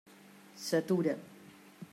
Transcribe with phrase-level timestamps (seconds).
[0.63, 1.15] S'atura.